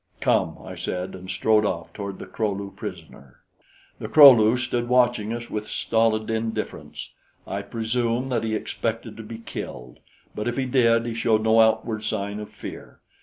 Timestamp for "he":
8.43-8.55, 10.57-10.65, 11.05-11.13